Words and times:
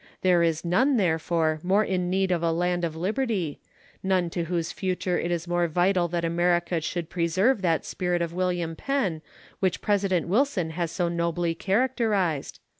There 0.23 0.41
is 0.41 0.65
none, 0.65 0.97
therefore, 0.97 1.59
more 1.61 1.83
in 1.85 2.09
need 2.09 2.31
of 2.31 2.41
a 2.41 2.51
land 2.51 2.83
of 2.83 2.95
liberty, 2.95 3.59
none 4.01 4.31
to 4.31 4.45
whose 4.45 4.71
future 4.71 5.19
it 5.19 5.29
is 5.29 5.47
more 5.47 5.67
vital 5.67 6.07
that 6.07 6.25
America 6.25 6.81
should 6.81 7.07
preserve 7.07 7.61
that 7.61 7.85
spirit 7.85 8.23
of 8.23 8.33
William 8.33 8.75
Penn 8.75 9.21
which 9.59 9.79
President 9.79 10.27
Wilson 10.27 10.71
has 10.71 10.89
so 10.91 11.07
nobly 11.07 11.53
characterised. 11.53 12.59